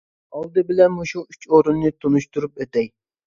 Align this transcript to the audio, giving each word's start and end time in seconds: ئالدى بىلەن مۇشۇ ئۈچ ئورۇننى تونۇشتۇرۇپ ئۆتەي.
ئالدى 0.37 0.61
بىلەن 0.69 0.91
مۇشۇ 1.01 1.21
ئۈچ 1.33 1.45
ئورۇننى 1.57 1.93
تونۇشتۇرۇپ 2.05 2.65
ئۆتەي. 2.65 2.89